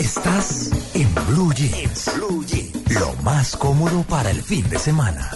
Estás 0.00 0.70
en 0.94 1.08
Blue 1.28 1.52
Jeans. 1.54 2.10
Blue 2.16 2.44
Jeans. 2.46 2.72
Lo 2.98 3.14
más 3.22 3.56
cómodo 3.56 4.02
para 4.04 4.30
el 4.30 4.42
fin 4.42 4.68
de 4.68 4.78
semana. 4.78 5.30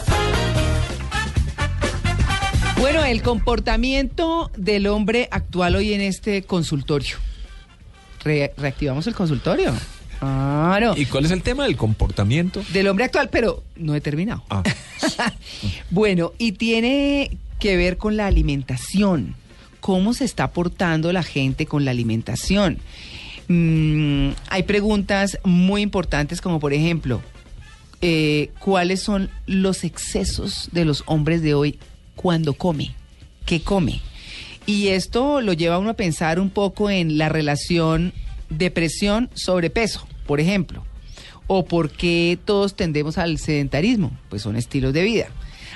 Bueno, 2.80 3.04
el 3.04 3.22
comportamiento 3.22 4.50
del 4.56 4.86
hombre 4.86 5.28
actual 5.30 5.76
hoy 5.76 5.92
en 5.92 6.00
este 6.00 6.42
consultorio. 6.42 7.16
Re- 8.24 8.52
reactivamos 8.56 9.06
el 9.06 9.14
consultorio. 9.14 9.72
Claro. 10.18 10.94
¿Y 10.96 11.06
cuál 11.06 11.26
es 11.26 11.30
el 11.30 11.42
tema 11.42 11.64
del 11.64 11.76
comportamiento? 11.76 12.62
Del 12.72 12.88
hombre 12.88 13.04
actual, 13.04 13.28
pero 13.30 13.62
no 13.76 13.94
he 13.94 14.00
terminado. 14.00 14.42
Ah. 14.50 14.62
Bueno, 15.90 16.32
y 16.38 16.52
tiene 16.52 17.36
que 17.58 17.76
ver 17.76 17.98
con 17.98 18.16
la 18.16 18.26
alimentación. 18.26 19.34
¿Cómo 19.80 20.14
se 20.14 20.24
está 20.24 20.50
portando 20.52 21.12
la 21.12 21.22
gente 21.22 21.66
con 21.66 21.84
la 21.84 21.90
alimentación? 21.90 22.78
Mm, 23.48 24.30
hay 24.48 24.62
preguntas 24.62 25.38
muy 25.44 25.82
importantes 25.82 26.40
como 26.40 26.60
por 26.60 26.72
ejemplo, 26.72 27.20
eh, 28.00 28.50
¿cuáles 28.58 29.02
son 29.02 29.30
los 29.46 29.84
excesos 29.84 30.68
de 30.72 30.84
los 30.84 31.02
hombres 31.06 31.42
de 31.42 31.54
hoy 31.54 31.78
cuando 32.16 32.54
come? 32.54 32.94
¿Qué 33.46 33.60
come? 33.60 34.00
Y 34.66 34.88
esto 34.88 35.40
lo 35.40 35.52
lleva 35.52 35.76
a 35.76 35.78
uno 35.78 35.90
a 35.90 35.94
pensar 35.94 36.40
un 36.40 36.50
poco 36.50 36.90
en 36.90 37.18
la 37.18 37.28
relación 37.28 38.12
depresión-sobrepeso, 38.48 40.06
por 40.26 40.40
ejemplo. 40.40 40.84
O 41.46 41.66
por 41.66 41.90
qué 41.90 42.38
todos 42.42 42.74
tendemos 42.74 43.18
al 43.18 43.38
sedentarismo, 43.38 44.10
pues 44.30 44.40
son 44.40 44.56
estilos 44.56 44.94
de 44.94 45.02
vida. 45.02 45.28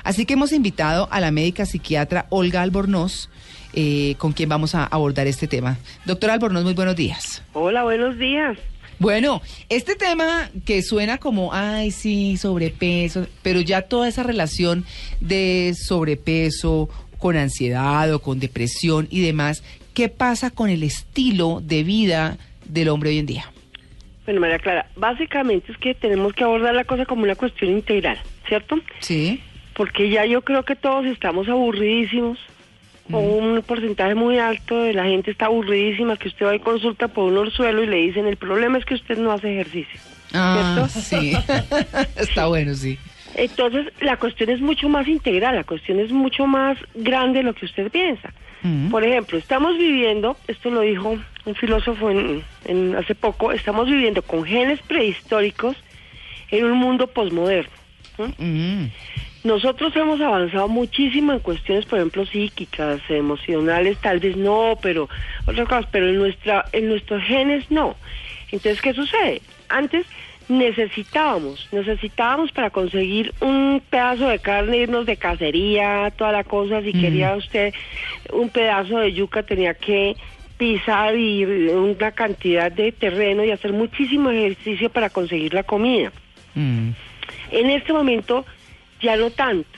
Así 0.05 0.27
que 0.27 0.35
hemos 0.35 0.53
invitado 0.53 1.09
a 1.11 1.21
la 1.21 1.31
médica 1.31 1.67
psiquiatra 1.67 2.27
Olga 2.31 2.63
Albornoz, 2.63 3.29
eh, 3.75 4.15
con 4.19 4.33
quien 4.33 4.49
vamos 4.49 4.75
a 4.75 4.85
abordar 4.85 5.27
este 5.27 5.47
tema. 5.47 5.79
Doctora 6.05 6.35
Albornoz, 6.35 6.65
muy 6.65 6.75
buenos 6.75 6.97
días. 6.97 7.43
Hola, 7.53 7.83
buenos 7.85 8.19
días. 8.19 8.59
Bueno, 8.99 9.43
este 9.69 9.95
tema 9.95 10.51
que 10.67 10.83
suena 10.83 11.19
como, 11.19 11.55
ay, 11.55 11.93
sí, 11.93 12.37
sobrepeso, 12.37 13.29
pero 13.43 13.61
ya 13.61 13.83
toda 13.83 14.09
esa 14.09 14.25
relación 14.25 14.85
de 15.21 15.75
sobrepeso 15.81 16.89
con 17.19 17.37
ansiedad 17.37 18.13
o 18.13 18.21
con 18.21 18.41
depresión 18.41 19.07
y 19.11 19.21
demás, 19.21 19.63
¿qué 19.95 20.09
pasa 20.09 20.51
con 20.51 20.69
el 20.69 20.83
estilo 20.83 21.61
de 21.63 21.85
vida 21.85 22.39
del 22.65 22.89
hombre 22.89 23.11
hoy 23.11 23.19
en 23.19 23.27
día? 23.27 23.53
Bueno, 24.25 24.41
María 24.41 24.59
Clara, 24.59 24.87
básicamente 24.97 25.73
es 25.73 25.79
que 25.79 25.95
tenemos 25.95 26.33
que 26.33 26.45
abordar 26.45 26.75
la 26.75 26.85
cosa 26.85 27.07
como 27.07 27.23
una 27.23 27.35
cuestión 27.35 27.71
integral, 27.71 28.19
¿cierto? 28.47 28.79
Sí. 28.99 29.41
Porque 29.79 30.11
ya 30.11 30.27
yo 30.27 30.43
creo 30.43 30.65
que 30.65 30.75
todos 30.75 31.07
estamos 31.07 31.49
aburridísimos, 31.49 32.37
o 33.13 33.19
un 33.21 33.63
porcentaje 33.63 34.17
muy 34.17 34.39
alto 34.39 34.83
de 34.83 34.93
la 34.93 35.05
gente 35.05 35.31
está 35.31 35.47
aburridísima, 35.47 36.17
que 36.17 36.29
usted 36.29 36.47
va 36.47 36.57
y 36.57 36.59
consulta 36.59 37.07
por 37.07 37.25
un 37.33 37.39
orzuelo 37.39 37.85
y 37.85 37.87
le 37.87 37.97
dicen, 37.99 38.27
el 38.27 38.37
problema 38.37 38.79
es 38.79 38.85
que 38.85 38.95
usted 38.95 39.17
no 39.17 39.31
hace 39.31 39.53
ejercicio. 39.53 40.01
Ah, 40.35 40.89
¿Cierto? 40.91 41.01
sí. 41.01 41.33
Está 42.17 42.49
bueno, 42.49 42.75
sí. 42.75 42.99
Entonces, 43.35 43.87
la 44.01 44.17
cuestión 44.17 44.51
es 44.51 44.61
mucho 44.61 44.89
más 44.89 45.07
integral, 45.07 45.55
la 45.55 45.63
cuestión 45.63 46.01
es 46.01 46.11
mucho 46.11 46.45
más 46.49 46.77
grande 46.97 47.39
de 47.39 47.45
lo 47.45 47.55
que 47.55 47.67
usted 47.67 47.89
piensa. 47.89 48.33
Mm. 48.63 48.89
Por 48.89 49.05
ejemplo, 49.05 49.39
estamos 49.39 49.79
viviendo, 49.79 50.37
esto 50.49 50.71
lo 50.71 50.81
dijo 50.81 51.17
un 51.45 51.55
filósofo 51.55 52.11
en, 52.11 52.43
en 52.65 52.97
hace 52.97 53.15
poco, 53.15 53.53
estamos 53.53 53.87
viviendo 53.87 54.23
con 54.23 54.45
genes 54.45 54.81
prehistóricos 54.83 55.77
en 56.51 56.65
un 56.65 56.79
mundo 56.79 57.07
posmoderno. 57.07 57.71
Mm. 58.39 58.87
Nosotros 59.45 59.95
hemos 59.97 60.21
avanzado 60.21 60.69
muchísimo 60.69 61.33
en 61.33 61.39
cuestiones, 61.39 61.87
por 61.87 61.99
ejemplo, 61.99 62.27
psíquicas, 62.27 63.01
emocionales, 63.09 63.99
tal 63.99 64.19
vez 64.19 64.37
no, 64.37 64.79
pero 64.83 65.09
otras 65.47 65.69
cosas, 65.69 65.87
pero 65.91 66.09
en 66.09 66.17
nuestra, 66.17 66.65
en 66.73 66.89
nuestros 66.89 67.23
genes 67.23 67.71
no. 67.71 67.97
Entonces, 68.51 68.83
¿qué 68.83 68.95
sucede? 68.95 69.43
Antes 69.69 70.07
necesitábamos, 70.49 71.69
necesitábamos 71.73 72.53
para 72.53 72.71
conseguir 72.71 73.35
un 73.41 73.83
pedazo 73.89 74.29
de 74.29 74.39
carne, 74.39 74.79
irnos 74.79 75.07
de 75.07 75.17
cacería, 75.17 76.11
toda 76.17 76.33
la 76.33 76.45
cosa, 76.45 76.83
si 76.83 76.93
quería 76.93 77.37
usted 77.37 77.75
un 78.33 78.49
pedazo 78.49 78.99
de 78.99 79.13
yuca 79.13 79.43
tenía 79.43 79.75
que 79.75 80.17
pisar 80.57 81.17
y 81.17 81.45
una 81.45 82.13
cantidad 82.13 82.73
de 82.73 82.93
terreno 82.93 83.45
y 83.45 83.51
hacer 83.51 83.73
muchísimo 83.73 84.31
ejercicio 84.31 84.91
para 84.91 85.11
conseguir 85.11 85.55
la 85.55 85.63
comida. 85.63 86.11
Mm. 86.55 86.91
En 87.53 87.71
este 87.71 87.93
momento 87.93 88.45
ya 89.01 89.17
no 89.17 89.31
tanto. 89.31 89.69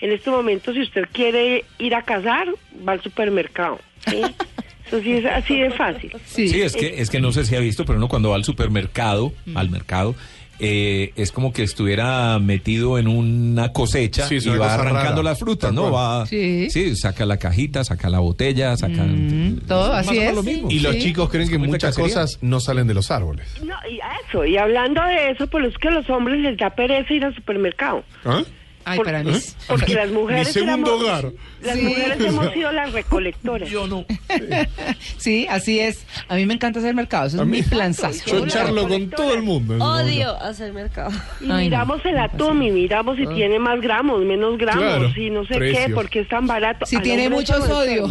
En 0.00 0.12
este 0.12 0.30
momento 0.30 0.72
si 0.72 0.80
usted 0.80 1.06
quiere 1.12 1.64
ir 1.78 1.94
a 1.94 2.02
cazar, 2.02 2.48
va 2.86 2.92
al 2.92 3.02
supermercado. 3.02 3.78
¿sí? 4.08 4.22
Eso 4.86 5.00
sí 5.02 5.12
es 5.12 5.24
así 5.26 5.60
de 5.60 5.70
fácil. 5.70 6.12
Sí. 6.24 6.48
Sí, 6.48 6.62
es 6.62 6.74
que, 6.74 7.00
es 7.00 7.10
que 7.10 7.20
no 7.20 7.30
sé 7.30 7.44
si 7.44 7.54
ha 7.54 7.60
visto, 7.60 7.84
pero 7.84 7.98
uno 7.98 8.08
cuando 8.08 8.30
va 8.30 8.36
al 8.36 8.44
supermercado, 8.44 9.32
al 9.54 9.70
mercado, 9.70 10.16
eh, 10.60 11.12
es 11.16 11.32
como 11.32 11.52
que 11.52 11.62
estuviera 11.62 12.38
metido 12.38 12.98
en 12.98 13.08
una 13.08 13.72
cosecha 13.72 14.26
Sí, 14.26 14.36
y 14.42 14.48
va 14.56 14.74
arrancando 14.74 15.10
rara. 15.10 15.22
las 15.22 15.38
frutas, 15.38 15.72
¿no? 15.72 15.90
Va, 15.90 16.26
Sí. 16.26 16.68
saca 16.96 17.24
la 17.26 17.38
cajita, 17.38 17.82
saca 17.84 18.08
la 18.10 18.18
botella, 18.18 18.76
saca... 18.76 19.02
Mm, 19.04 19.60
todo 19.66 19.92
así 19.92 20.18
es. 20.18 20.34
lo 20.34 20.42
mismo. 20.42 20.70
Y 20.70 20.80
los 20.80 20.96
chicos 20.98 21.28
creen 21.30 21.44
Es 21.44 21.50
que 21.50 21.58
muchas 21.58 21.94
cacería. 21.96 22.14
cosas 22.14 22.38
no 22.42 22.60
salen 22.60 22.86
de 22.86 22.94
los 22.94 23.10
árboles. 23.10 23.46
No, 23.64 23.74
y 23.90 24.00
a 24.00 24.10
eso, 24.28 24.44
y 24.44 24.56
hablando 24.56 25.02
de 25.04 25.30
eso, 25.30 25.46
pues 25.46 25.66
es 25.66 25.78
que 25.78 25.88
a 25.88 25.92
los 25.92 26.08
hombres 26.10 26.38
les 26.40 26.56
da 26.58 26.70
pereza 26.70 27.12
ir 27.14 27.24
al 27.24 27.34
supermercado. 27.34 28.04
¿Ah? 28.24 28.42
Ay, 28.84 28.96
Por- 28.96 29.06
para 29.06 29.22
mí. 29.22 29.32
Porque 29.68 29.94
las 29.94 30.10
mujeres 30.10 30.46
Mi 30.48 30.52
segundo 30.54 30.94
éramos- 30.96 31.02
hogar. 31.02 31.32
Las 31.62 31.76
Sí. 31.78 31.82
mujeres 31.84 32.20
hemos 32.26 32.52
sido 32.52 32.72
las 32.72 32.92
recolectoras. 32.92 33.68
Yo 33.68 33.86
no. 33.86 34.04
Sí, 35.18 35.46
así 35.50 35.78
es. 35.80 36.06
A 36.28 36.34
mí 36.36 36.46
me 36.46 36.54
encanta 36.54 36.78
hacer 36.80 36.94
mercado. 36.94 37.26
Eso 37.26 37.42
es 37.42 37.46
mi 37.48 37.62
planzazo. 37.62 38.24
Yo 38.26 38.46
charlo 38.46 38.88
con 38.88 39.10
todo 39.10 39.34
el 39.34 39.42
mundo. 39.42 39.76
Odio 39.84 40.34
hacer 40.42 40.72
mercado. 40.72 41.10
Y 41.40 41.44
Ay, 41.44 41.48
no, 41.48 41.56
miramos 41.58 42.04
el 42.06 42.14
no 42.14 42.22
atún 42.22 42.62
y 42.62 42.70
miramos 42.70 43.16
si 43.18 43.26
tiene 43.26 43.58
más 43.58 43.80
gramos, 43.80 44.22
menos 44.22 44.56
gramos 44.58 44.82
Claro, 44.82 45.12
y 45.16 45.30
no 45.30 45.42
sé 45.44 45.54
qué, 45.54 45.58
precio. 45.58 45.94
porque 45.94 46.20
es 46.20 46.28
tan 46.28 46.46
barato. 46.46 46.86
Si 46.86 46.98
tiene 47.00 47.28
mucho 47.28 47.54
sodio. 47.66 48.08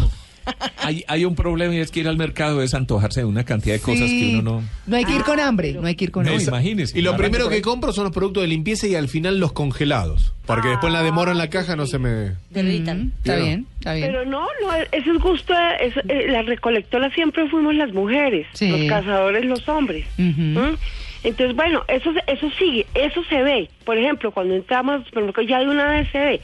Hay, 0.78 1.04
hay 1.08 1.24
un 1.24 1.34
problema 1.34 1.74
y 1.74 1.78
es 1.78 1.90
que 1.90 2.00
ir 2.00 2.08
al 2.08 2.16
mercado 2.16 2.62
es 2.62 2.74
antojarse 2.74 3.20
de 3.20 3.26
una 3.26 3.44
cantidad 3.44 3.74
de 3.74 3.80
cosas 3.80 4.08
Sí. 4.08 4.32
que 4.32 4.38
uno 4.38 4.62
no... 4.86 4.96
hay 4.96 5.04
que 5.04 5.14
ir 5.14 5.22
con 5.22 5.38
hambre. 5.40 5.72
No 5.74 5.86
hay 5.86 5.94
que 5.94 6.04
ir 6.04 6.10
con 6.10 6.24
No, 6.24 6.30
hambre. 6.32 6.44
imagínese. 6.46 6.98
Y 6.98 7.02
lo 7.02 7.16
primero 7.16 7.48
que 7.48 7.60
compro 7.62 7.92
son 7.92 8.04
los 8.04 8.12
productos 8.12 8.42
de 8.42 8.48
limpieza 8.48 8.86
y 8.86 8.94
al 8.94 9.08
final 9.08 9.38
los 9.38 9.52
congelados. 9.52 10.32
Porque 10.46 10.68
Ah, 10.68 10.70
después 10.72 10.92
la 10.92 11.02
demora 11.02 11.30
en 11.32 11.38
la 11.38 11.48
caja 11.50 11.76
no 11.76 11.86
se 11.86 11.98
me... 11.98 12.32
Derritan. 12.50 13.06
Mm, 13.06 13.12
Está 13.18 13.36
bien, 13.36 13.66
está 13.78 13.94
bien. 13.94 14.06
Pero 14.08 14.24
no, 14.24 14.40
no, 14.62 14.72
eso 14.92 15.12
es 15.12 15.18
gusto, 15.22 15.54
es- 15.80 15.96
eh, 16.08 16.26
las 16.28 16.46
recolectoras 16.46 17.12
siempre 17.14 17.48
fuimos 17.48 17.74
las 17.74 17.92
mujeres, 17.92 18.46
Sí. 18.54 18.68
los 18.68 18.82
cazadores 18.88 19.44
los 19.44 19.68
hombres. 19.68 20.06
¿Mm? 20.18 20.74
Entonces, 21.22 21.54
bueno, 21.54 21.84
eso, 21.88 22.10
eso 22.26 22.50
sigue, 22.58 22.86
eso 22.94 23.22
se 23.28 23.42
ve. 23.42 23.68
Por 23.84 23.98
ejemplo, 23.98 24.32
cuando 24.32 24.54
entramos 24.54 24.94
al 24.94 25.04
supermercado 25.04 25.46
ya 25.46 25.58
de 25.60 25.68
una 25.68 25.86
vez 25.90 26.08
se 26.10 26.18
ve. 26.18 26.40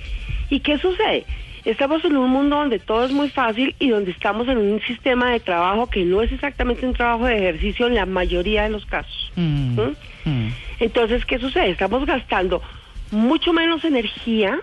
¿Y 0.51 0.61
qué 0.61 0.77
sucede? 0.79 1.25
Estamos 1.67 2.05
en 2.05 2.17
un 2.17 2.31
mundo 2.31 2.55
donde 2.55 2.79
todo 2.79 3.05
es 3.05 3.11
muy 3.11 3.29
fácil 3.29 3.75
y 3.81 3.89
donde 3.89 4.13
estamos 4.13 4.47
en 4.47 4.57
un 4.57 4.81
sistema 4.83 5.33
de 5.33 5.41
trabajo 5.41 5.91
que 5.91 6.05
no 6.05 6.23
es 6.23 6.31
exactamente 6.31 6.87
un 6.87 6.95
trabajo 6.95 7.27
de 7.27 7.39
ejercicio 7.39 7.89
en 7.89 7.97
la 7.97 8.07
mayoría 8.07 8.63
de 8.63 8.69
los 8.69 8.87
casos. 8.87 9.33
Mm, 9.35 9.75
¿Mm? 9.75 9.97
mm. 10.27 10.55
Entonces, 10.79 11.25
¿qué 11.25 11.41
sucede? 11.41 11.71
Estamos 11.71 12.07
gastando 12.07 12.63
mucho 13.11 13.53
menos 13.53 13.85
energía, 13.85 14.61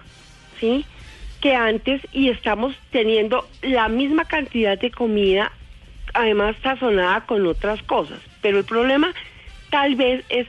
¿sí? 0.61 0.85
Que 1.41 1.53
antes 1.55 1.99
y 2.13 2.29
estamos 2.29 2.73
teniendo 2.89 3.49
la 3.61 3.89
misma 3.89 4.23
cantidad 4.23 4.79
de 4.79 4.89
comida, 4.89 5.51
además 6.13 6.55
sazonada 6.63 7.25
con 7.25 7.45
otras 7.45 7.83
cosas. 7.83 8.19
Pero 8.41 8.59
el 8.59 8.63
problema 8.63 9.13
tal 9.71 9.95
vez 9.95 10.23
es 10.29 10.47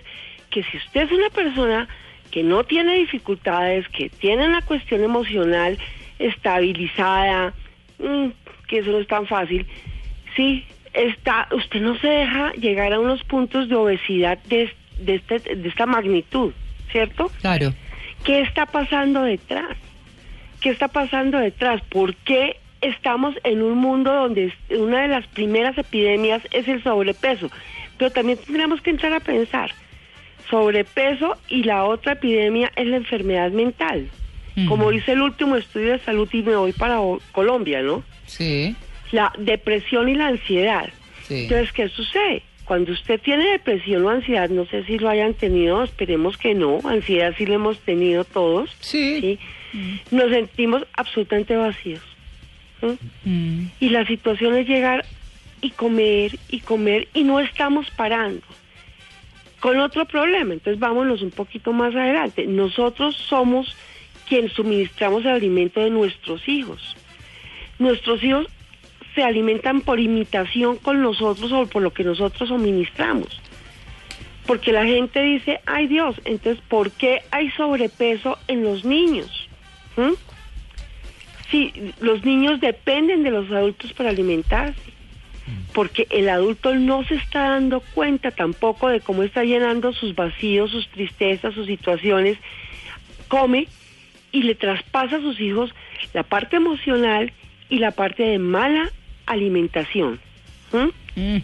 que 0.51 0.63
si 0.63 0.77
usted 0.77 1.03
es 1.03 1.11
una 1.11 1.31
persona 1.31 1.89
que 2.31 2.45
no 2.45 2.63
tiene 2.63 2.95
dificultades, 2.95 3.89
que 3.89 4.09
tiene 4.09 4.47
una 4.47 4.63
cuestión 4.63 5.03
emocional 5.03 5.79
estabilizada, 6.19 7.53
mm, 7.99 8.29
que 8.69 8.79
eso 8.79 8.91
no 8.91 8.99
es 8.99 9.07
tan 9.07 9.27
fácil, 9.27 9.67
sí, 10.37 10.65
está, 10.93 11.49
usted 11.53 11.81
no 11.81 11.97
se 11.99 12.09
deja 12.09 12.53
llegar 12.53 12.93
a 12.93 13.01
unos 13.01 13.23
puntos 13.25 13.69
de 13.69 13.75
obesidad 13.75 14.39
de, 14.45 14.71
de, 14.99 15.17
este- 15.17 15.57
de 15.57 15.69
esta 15.69 15.87
magnitud, 15.87 16.53
¿cierto? 16.93 17.31
Claro. 17.41 17.75
¿Qué 18.25 18.41
está 18.41 18.67
pasando 18.67 19.23
detrás? 19.23 19.77
¿Qué 20.61 20.71
está 20.71 20.89
pasando 20.89 21.39
detrás? 21.39 21.83
¿Por 21.91 22.15
qué 22.15 22.57
estamos 22.81 23.35
en 23.45 23.63
un 23.63 23.77
mundo 23.79 24.13
donde 24.13 24.53
una 24.71 25.03
de 25.03 25.09
las 25.09 25.27
primeras 25.27 25.77
epidemias 25.77 26.43
es 26.53 26.67
el 26.69 26.83
sobrepeso? 26.83 27.51
Pero 27.99 28.11
también 28.11 28.39
tendríamos 28.39 28.81
que 28.81 28.91
entrar 28.91 29.13
a 29.13 29.21
pensar, 29.21 29.73
sobrepeso 30.49 31.37
y 31.49 31.65
la 31.65 31.85
otra 31.85 32.13
epidemia 32.13 32.71
es 32.77 32.87
la 32.87 32.97
enfermedad 32.97 33.51
mental. 33.51 34.09
Mm. 34.57 34.69
Como 34.69 34.91
dice 34.91 35.13
el 35.13 35.23
último 35.23 35.57
estudio 35.57 35.93
de 35.93 35.99
salud 36.01 36.29
y 36.33 36.43
me 36.43 36.55
voy 36.57 36.73
para 36.73 36.99
Colombia, 37.33 37.83
¿no? 37.83 38.05
Sí, 38.27 38.75
La 39.13 39.33
depresión 39.39 40.09
y 40.09 40.15
la 40.15 40.29
ansiedad. 40.29 40.89
sí. 41.27 41.43
Entonces, 41.45 41.73
¿qué 41.73 41.89
sucede? 41.89 42.43
Cuando 42.65 42.93
usted 42.93 43.21
tiene 43.21 43.45
depresión 43.51 44.05
o 44.05 44.11
ansiedad, 44.11 44.49
no 44.49 44.65
sé 44.67 44.85
si 44.85 44.99
lo 44.99 45.09
hayan 45.11 45.35
tenido, 45.35 45.83
esperemos 45.83 46.39
que 46.39 46.55
no, 46.55 46.81
ansiedad 46.85 47.35
sí 47.37 47.45
lo 47.47 47.55
hemos 47.55 47.79
tenido 47.81 48.25
todos, 48.25 48.71
Sí. 48.81 49.21
¿sí? 49.21 49.39
Nos 50.11 50.31
sentimos 50.31 50.87
absolutamente 50.97 51.57
vacíos. 51.57 52.01
¿sí? 52.81 52.97
Mm. 53.29 53.67
Y 53.81 53.89
la 53.91 54.07
situación 54.07 54.57
es 54.57 54.67
llegar 54.69 55.05
y 55.61 55.71
comer 55.71 56.39
y 56.49 56.61
comer 56.61 57.09
y 57.13 57.25
no 57.25 57.41
estamos 57.41 57.91
parando. 57.91 58.43
con 59.61 59.79
otro 59.81 60.05
problema. 60.05 60.53
Entonces 60.53 60.79
vámonos 60.79 61.23
un 61.23 61.31
poquito 61.31 61.73
más 61.73 61.95
adelante. 61.95 62.47
Nosotros 62.47 63.17
somos 63.17 63.75
quienes 64.29 64.53
suministramos 64.53 65.25
el 65.25 65.31
alimento 65.31 65.81
de 65.81 65.91
nuestros 65.91 66.49
hijos. 66.49 66.97
Nuestros 67.79 68.23
hijos 68.23 68.47
se 69.15 69.23
alimentan 69.23 69.81
por 69.81 70.01
imitación 70.01 70.77
con 70.77 71.03
nosotros 71.03 71.53
o 71.53 71.67
por 71.67 71.83
lo 71.83 71.93
que 71.93 72.05
nosotros 72.05 72.49
suministramos. 72.49 73.41
Porque 74.47 74.73
la 74.73 74.85
gente 74.85 75.23
dice, 75.23 75.61
ay 75.67 75.87
Dios, 75.87 76.17
entonces, 76.25 76.63
¿por 76.69 76.91
qué 76.91 77.23
hay 77.31 77.51
sobrepeso 77.53 78.39
en 78.49 78.63
los 78.63 78.85
niños? 78.85 79.49
¿Mm? 79.97 80.13
Sí, 81.51 81.73
los 82.01 82.25
niños 82.25 82.61
dependen 82.61 83.23
de 83.23 83.31
los 83.31 83.51
adultos 83.51 83.93
para 83.93 84.11
alimentarse, 84.11 84.81
porque 85.73 86.07
el 86.11 86.29
adulto 86.29 86.75
no 86.75 87.05
se 87.05 87.15
está 87.15 87.51
dando 87.51 87.81
cuenta 87.81 88.31
tampoco 88.31 88.89
de 88.89 89.01
cómo 89.01 89.23
está 89.23 89.45
llenando 89.45 89.93
sus 89.93 90.15
vacíos, 90.15 90.71
sus 90.71 90.89
tristezas, 90.89 91.55
sus 91.55 91.67
situaciones, 91.67 92.39
come 93.29 93.69
y 94.35 94.43
le 94.43 94.55
traspasa 94.57 95.17
a 95.17 95.21
sus 95.21 95.41
hijos 95.41 95.71
la 96.13 96.25
parte 96.25 96.57
emocional 96.57 97.33
y 97.71 97.79
la 97.79 97.93
parte 97.93 98.25
de 98.25 98.39
mala 98.39 98.91
alimentación. 99.27 100.21
¿Mm? 100.73 101.21
Mm. 101.21 101.43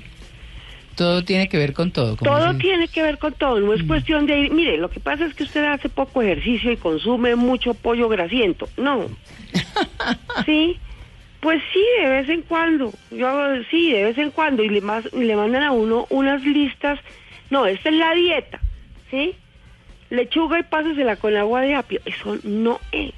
Todo 0.96 1.24
tiene 1.24 1.48
que 1.48 1.56
ver 1.56 1.72
con 1.72 1.92
todo. 1.92 2.16
Todo 2.16 2.54
tiene 2.58 2.88
que 2.88 3.02
ver 3.02 3.18
con 3.18 3.32
todo, 3.32 3.58
no 3.60 3.72
es 3.72 3.82
cuestión 3.84 4.26
de 4.26 4.40
ir, 4.40 4.50
mire, 4.52 4.76
lo 4.76 4.90
que 4.90 5.00
pasa 5.00 5.24
es 5.24 5.32
que 5.34 5.44
usted 5.44 5.64
hace 5.64 5.88
poco 5.88 6.20
ejercicio 6.20 6.72
y 6.72 6.76
consume 6.76 7.36
mucho 7.36 7.72
pollo 7.74 8.08
grasiento. 8.08 8.68
No. 8.76 9.06
sí, 10.44 10.76
pues 11.40 11.62
sí, 11.72 11.82
de 12.02 12.08
vez 12.10 12.28
en 12.28 12.42
cuando. 12.42 12.92
Yo 13.12 13.28
hago- 13.28 13.64
sí, 13.70 13.92
de 13.92 14.04
vez 14.04 14.18
en 14.18 14.30
cuando 14.32 14.62
y 14.64 14.68
le, 14.68 14.82
y 15.12 15.24
le 15.24 15.36
mandan 15.36 15.62
a 15.62 15.70
uno 15.72 16.06
unas 16.10 16.42
listas. 16.44 16.98
No, 17.50 17.66
esta 17.66 17.88
es 17.88 17.94
la 17.94 18.12
dieta, 18.14 18.60
¿sí? 19.10 19.34
Lechuga 20.10 20.58
y 20.58 20.62
pásesela 20.64 21.16
con 21.16 21.36
agua 21.36 21.60
de 21.62 21.74
apio. 21.74 22.00
Eso 22.04 22.38
no 22.42 22.80
es. 22.92 23.12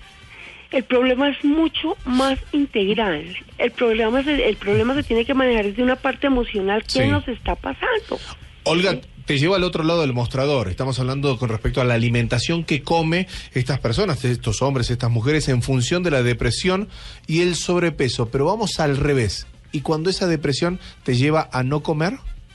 El 0.70 0.84
problema 0.84 1.28
es 1.28 1.44
mucho 1.44 1.96
más 2.06 2.38
integral. 2.52 3.36
El 3.58 3.70
problema 3.72 4.22
se, 4.22 4.48
el 4.48 4.56
problema 4.56 4.94
se 4.94 5.02
tiene 5.02 5.24
que 5.24 5.34
manejar 5.34 5.66
desde 5.66 5.82
una 5.82 5.96
parte 5.96 6.26
emocional. 6.28 6.82
¿Qué 6.84 7.04
Sí. 7.04 7.08
nos 7.08 7.26
está 7.28 7.54
pasando? 7.56 8.18
Olga, 8.64 8.98
te 9.26 9.38
llevo 9.38 9.54
al 9.54 9.64
otro 9.64 9.84
lado 9.84 10.00
del 10.00 10.14
mostrador. 10.14 10.68
Estamos 10.68 10.98
hablando 10.98 11.36
con 11.36 11.48
respecto 11.50 11.80
a 11.80 11.84
la 11.84 11.94
alimentación 11.94 12.64
que 12.64 12.82
come 12.82 13.26
estas 13.52 13.80
personas, 13.80 14.24
estos 14.24 14.62
hombres, 14.62 14.90
estas 14.90 15.10
mujeres, 15.10 15.48
en 15.48 15.62
función 15.62 16.02
de 16.02 16.10
la 16.10 16.22
depresión 16.22 16.88
y 17.26 17.42
el 17.42 17.54
sobrepeso. 17.54 18.30
Pero 18.30 18.46
vamos 18.46 18.80
al 18.80 18.96
revés. 18.96 19.46
¿Y 19.72 19.80
cuando 19.82 20.08
esa 20.10 20.26
depresión 20.26 20.80
te 21.02 21.16
lleva 21.16 21.48
a 21.52 21.62
no 21.62 21.82
comer? 21.82 22.14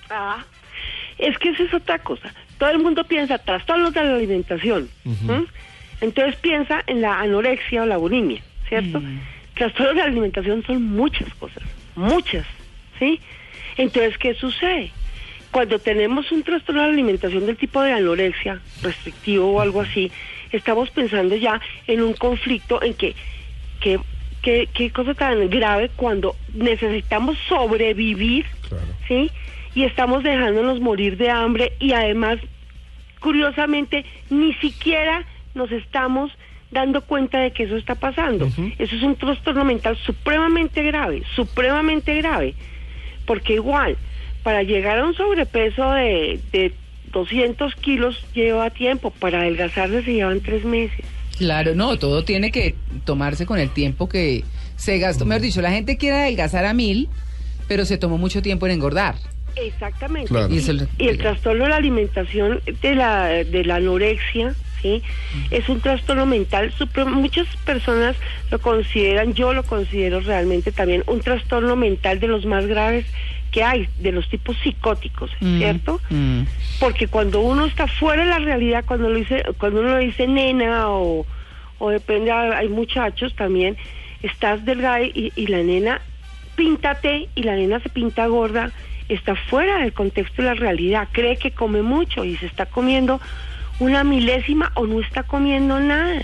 Ah, 0.09 0.43
es 1.19 1.37
que 1.37 1.49
esa 1.49 1.63
es 1.63 1.73
otra 1.73 1.99
cosa. 1.99 2.33
Todo 2.57 2.69
el 2.71 2.79
mundo 2.79 3.03
piensa 3.03 3.37
trastornos 3.37 3.93
de 3.93 4.03
la 4.03 4.15
alimentación. 4.15 4.89
Entonces 6.01 6.35
piensa 6.37 6.83
en 6.87 7.01
la 7.01 7.19
anorexia 7.19 7.83
o 7.83 7.85
la 7.85 7.97
bulimia, 7.97 8.41
¿cierto? 8.69 9.01
Trastornos 9.55 9.95
de 9.95 10.01
la 10.01 10.07
alimentación 10.07 10.63
son 10.65 10.83
muchas 10.83 11.33
cosas, 11.35 11.63
muchas, 11.95 12.45
¿sí? 12.99 13.19
Entonces, 13.77 14.17
¿qué 14.17 14.33
sucede? 14.35 14.91
Cuando 15.51 15.79
tenemos 15.79 16.31
un 16.31 16.43
trastorno 16.43 16.81
de 16.81 16.87
la 16.87 16.93
alimentación 16.93 17.45
del 17.47 17.57
tipo 17.57 17.81
de 17.81 17.93
anorexia, 17.93 18.59
restrictivo 18.83 19.51
o 19.53 19.61
algo 19.61 19.81
así, 19.81 20.11
estamos 20.51 20.89
pensando 20.91 21.35
ya 21.35 21.59
en 21.87 22.01
un 22.03 22.13
conflicto 22.13 22.81
en 22.83 22.93
que, 22.93 23.15
que, 23.79 23.99
que- 24.43 24.67
qué 24.73 24.91
cosa 24.91 25.13
tan 25.15 25.49
grave 25.49 25.89
cuando 25.95 26.35
necesitamos 26.53 27.37
sobrevivir 27.49 28.45
Claro. 28.67 28.83
¿sí? 29.07 29.31
Y 29.77 29.83
estamos 29.83 30.23
dejándonos 30.23 30.79
morir 30.79 31.17
de 31.17 31.29
hambre 31.29 31.73
y 31.79 31.91
además, 31.91 32.39
curiosamente, 33.19 34.05
ni 34.31 34.55
siquiera 34.55 35.23
nos 35.53 35.71
estamos 35.71 36.31
dando 36.71 37.01
cuenta 37.01 37.37
de 37.37 37.51
que 37.51 37.65
eso 37.65 37.77
está 37.77 37.93
pasando. 37.93 38.47
Eso 38.79 38.95
es 38.95 39.03
un 39.03 39.15
trastorno 39.15 39.63
mental 39.65 39.95
supremamente 40.03 40.81
grave, 40.81 41.21
supremamente 41.35 42.15
grave, 42.15 42.55
porque 43.27 43.53
igual, 43.53 43.97
para 44.41 44.63
llegar 44.63 44.97
a 44.97 45.05
un 45.05 45.13
sobrepeso 45.13 45.91
de, 45.91 46.39
de 46.51 46.73
200 47.11 47.75
kilos 47.75 48.25
lleva 48.33 48.71
tiempo, 48.71 49.11
para 49.11 49.41
adelgazarse 49.41 50.01
se 50.01 50.11
llevan 50.11 50.41
tres 50.41 50.65
meses. 50.65 51.05
Claro, 51.37 51.75
no, 51.75 51.99
todo 51.99 52.23
tiene 52.23 52.49
que 52.49 52.73
tomarse 53.05 53.45
con 53.45 53.59
el 53.59 53.69
tiempo 53.69 54.09
que 54.09 54.43
se 54.75 54.97
gastó. 54.97 55.27
Mejor 55.27 55.43
dicho, 55.43 55.61
la 55.61 55.69
gente 55.69 55.97
quiere 55.97 56.17
adelgazar 56.17 56.65
a 56.65 56.73
mil, 56.73 57.09
pero 57.67 57.85
se 57.85 57.99
tomó 57.99 58.17
mucho 58.17 58.41
tiempo 58.41 58.65
en 58.65 58.71
engordar. 58.71 59.17
Exactamente. 59.61 60.29
Claro. 60.29 60.47
Y 60.97 61.07
el 61.07 61.17
trastorno 61.17 61.63
de 61.63 61.69
la 61.69 61.75
alimentación 61.77 62.61
de 62.81 62.95
la, 62.95 63.27
de 63.27 63.63
la 63.65 63.75
anorexia, 63.75 64.53
¿sí? 64.81 65.01
Es 65.51 65.67
un 65.69 65.81
trastorno 65.81 66.25
mental. 66.25 66.71
supremo. 66.77 67.11
Muchas 67.11 67.47
personas 67.65 68.15
lo 68.51 68.59
consideran, 68.59 69.33
yo 69.33 69.53
lo 69.53 69.63
considero 69.63 70.19
realmente 70.19 70.71
también 70.71 71.03
un 71.07 71.19
trastorno 71.21 71.75
mental 71.75 72.19
de 72.19 72.27
los 72.27 72.45
más 72.45 72.65
graves 72.67 73.05
que 73.51 73.63
hay, 73.63 73.87
de 73.99 74.11
los 74.11 74.27
tipos 74.29 74.57
psicóticos, 74.61 75.31
Mm, 75.39 75.57
¿cierto? 75.57 76.01
mm. 76.09 76.41
Porque 76.79 77.07
cuando 77.07 77.39
uno 77.39 77.65
está 77.65 77.87
fuera 77.87 78.23
de 78.23 78.29
la 78.29 78.39
realidad, 78.39 78.83
cuando 78.85 79.09
lo 79.09 79.15
dice, 79.17 79.41
cuando 79.57 79.79
uno 79.79 79.91
lo 79.91 79.97
dice 79.99 80.27
nena 80.27 80.89
o, 80.89 81.25
o 81.79 81.89
depende, 81.89 82.29
hay 82.31 82.67
muchachos 82.67 83.33
también, 83.35 83.77
estás 84.21 84.65
delgada 84.65 85.01
y, 85.01 85.31
y 85.35 85.47
la 85.47 85.63
nena, 85.63 86.01
píntate 86.55 87.29
y 87.35 87.43
la 87.43 87.55
nena 87.55 87.79
se 87.79 87.89
pinta 87.89 88.27
gorda, 88.27 88.71
está 89.09 89.35
fuera 89.35 89.79
del 89.79 89.93
contexto 89.93 90.41
de 90.41 90.49
la 90.49 90.53
realidad, 90.55 91.07
cree 91.11 91.37
que 91.37 91.51
come 91.51 91.81
mucho 91.81 92.23
y 92.25 92.35
se 92.37 92.45
está 92.45 92.65
comiendo 92.65 93.21
una 93.79 94.03
milésima 94.03 94.71
o 94.75 94.85
no 94.85 94.99
está 95.01 95.23
comiendo 95.23 95.79
nada, 95.79 96.21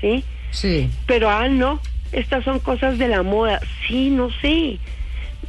¿sí? 0.00 0.24
Sí. 0.50 0.88
Pero, 1.06 1.30
ah, 1.30 1.48
no, 1.48 1.80
estas 2.12 2.44
son 2.44 2.58
cosas 2.58 2.98
de 2.98 3.08
la 3.08 3.22
moda, 3.22 3.60
sí, 3.86 4.10
no 4.10 4.30
sé. 4.40 4.78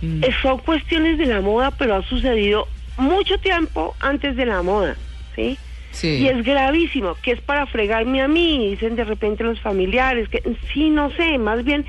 Mm. 0.02 0.24
Eh, 0.24 0.30
Son 0.42 0.58
cuestiones 0.60 1.18
de 1.18 1.26
la 1.26 1.42
moda, 1.42 1.72
pero 1.72 1.96
ha 1.96 2.04
sucedido 2.04 2.68
mucho 2.98 3.38
tiempo 3.40 3.96
antes 4.00 4.36
de 4.36 4.46
la 4.46 4.62
moda, 4.62 4.96
¿sí? 5.36 5.58
Sí. 5.92 6.18
Y 6.18 6.28
es 6.28 6.44
gravísimo, 6.44 7.16
que 7.24 7.32
es 7.32 7.42
para 7.42 7.66
fregarme 7.66 8.22
a 8.22 8.28
mí, 8.28 8.70
dicen 8.72 8.96
de 8.96 9.04
repente 9.04 9.44
los 9.44 9.60
familiares, 9.62 10.30
que 10.30 10.44
sí, 10.74 10.90
no 10.90 11.10
sé, 11.12 11.38
más 11.38 11.64
bien, 11.64 11.86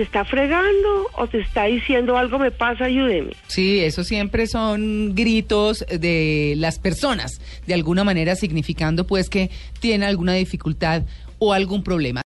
¿te 0.00 0.04
está 0.04 0.24
fregando 0.24 1.08
o 1.12 1.26
te 1.26 1.40
está 1.40 1.64
diciendo 1.64 2.16
algo 2.16 2.38
me 2.38 2.50
pasa, 2.50 2.86
ayúdeme? 2.86 3.32
Sí, 3.48 3.80
eso 3.80 4.02
siempre 4.02 4.46
son 4.46 5.14
gritos 5.14 5.84
de 5.90 6.54
las 6.56 6.78
personas, 6.78 7.38
de 7.66 7.74
alguna 7.74 8.02
manera 8.02 8.34
significando 8.34 9.06
pues 9.06 9.28
que 9.28 9.50
tiene 9.78 10.06
alguna 10.06 10.32
dificultad 10.32 11.02
o 11.38 11.52
algún 11.52 11.82
problema. 11.82 12.18